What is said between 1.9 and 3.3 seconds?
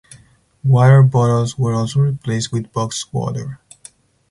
replaced with boxed